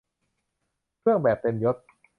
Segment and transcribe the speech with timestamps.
[0.99, 1.75] เครื่องแบบเต็มยศ